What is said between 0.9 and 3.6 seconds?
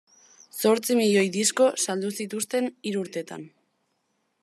miloi disko saldu zituzten hiru urtetan.